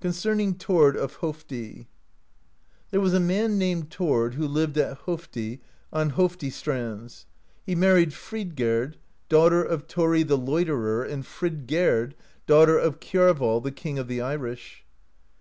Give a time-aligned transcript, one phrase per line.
[0.00, 1.86] CONCERNING THORD OF HOFDL
[2.90, 5.60] There was a man named Thord, who lived at Hofdi
[5.92, 7.26] on Hofdi strands.
[7.64, 8.96] He married Fridgerd,
[9.28, 12.14] daughter of Thori the Loiterer and Fridgerd,
[12.48, 14.84] daughter of Kiarval the King of the Irish.